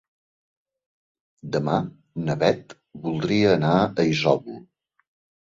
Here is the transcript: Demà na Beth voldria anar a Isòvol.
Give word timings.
Demà 1.55 1.75
na 2.23 2.37
Beth 2.45 2.73
voldria 3.05 3.53
anar 3.59 3.77
a 3.85 4.09
Isòvol. 4.17 4.59